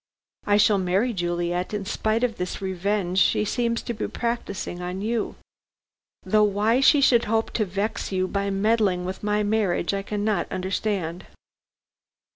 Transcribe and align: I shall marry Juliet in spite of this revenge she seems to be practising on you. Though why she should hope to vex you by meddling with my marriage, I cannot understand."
I 0.47 0.57
shall 0.57 0.79
marry 0.79 1.13
Juliet 1.13 1.75
in 1.75 1.85
spite 1.85 2.23
of 2.23 2.37
this 2.37 2.59
revenge 2.59 3.19
she 3.19 3.45
seems 3.45 3.83
to 3.83 3.93
be 3.93 4.07
practising 4.07 4.81
on 4.81 5.03
you. 5.03 5.35
Though 6.23 6.43
why 6.43 6.79
she 6.79 7.01
should 7.01 7.25
hope 7.25 7.51
to 7.51 7.65
vex 7.65 8.11
you 8.11 8.27
by 8.27 8.49
meddling 8.49 9.05
with 9.05 9.21
my 9.21 9.43
marriage, 9.43 9.93
I 9.93 10.01
cannot 10.01 10.51
understand." 10.51 11.27